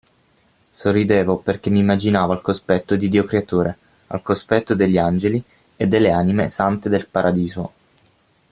[0.71, 3.77] Sorridevo perché m'immaginavo al cospetto di Dio Creatore,
[4.07, 5.39] al cospetto degli Angeli
[5.75, 7.71] e delle anime sante del Paradiso.